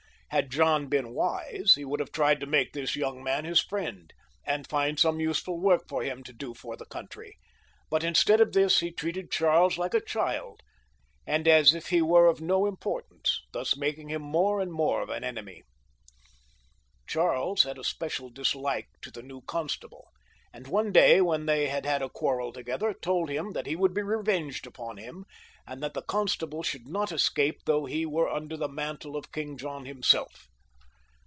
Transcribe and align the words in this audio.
Had 0.33 0.49
John 0.49 0.87
been 0.87 1.09
wise, 1.13 1.73
he 1.75 1.83
would 1.83 1.99
have 1.99 2.13
tried 2.13 2.39
to 2.39 2.45
make 2.45 2.71
this 2.71 2.95
young 2.95 3.21
man 3.21 3.43
his 3.43 3.59
friend, 3.59 4.13
and 4.45 4.65
find 4.65 4.97
some 4.97 5.19
useful 5.19 5.59
work 5.59 5.89
for 5.89 6.03
him 6.03 6.23
to 6.23 6.31
do 6.31 6.53
for 6.53 6.77
the 6.77 6.85
country; 6.85 7.35
but 7.89 8.01
instead 8.01 8.39
of 8.39 8.47
166 8.47 8.79
JOHN 8.79 8.85
{LE 8.85 8.89
BON). 8.93 8.95
[cH. 8.95 8.95
this 8.95 9.03
he 9.03 9.11
treated 9.11 9.31
Charles 9.53 9.77
like 9.77 9.93
a 9.93 9.99
child, 9.99 10.61
and 11.27 11.49
as 11.49 11.73
if 11.75 11.89
he 11.89 12.01
were 12.01 12.27
of 12.27 12.39
no 12.39 12.65
importance, 12.65 13.41
thus 13.51 13.75
making 13.75 14.07
him 14.07 14.21
more 14.21 14.61
and 14.61 14.71
more 14.71 15.01
of 15.01 15.09
an 15.09 15.25
enemy. 15.25 15.63
Charles 17.05 17.63
had 17.63 17.77
a 17.77 17.83
special 17.83 18.29
disUke 18.31 18.85
to 19.01 19.11
the 19.11 19.21
new 19.21 19.41
constable, 19.41 20.07
and 20.53 20.67
one 20.67 20.91
day, 20.93 21.19
when 21.21 21.45
they 21.45 21.67
had 21.67 21.85
had 21.85 22.01
a 22.01 22.09
quarrel 22.09 22.53
together, 22.53 22.93
told 22.93 23.29
him 23.29 23.51
that 23.51 23.65
he 23.65 23.75
would 23.75 23.93
be 23.93 24.01
revenged 24.01 24.65
upon 24.67 24.97
him, 24.97 25.25
and 25.65 25.81
that 25.81 25.93
the 25.93 26.01
con 26.01 26.27
stable 26.27 26.61
should 26.63 26.87
not 26.87 27.11
escape 27.11 27.61
though 27.65 27.85
he 27.85 28.05
were 28.05 28.27
under 28.29 28.57
the 28.57 28.67
mantle 28.67 29.15
of 29.15 29.31
King 29.31 29.55
John 29.57 29.85
himself. 29.85 30.47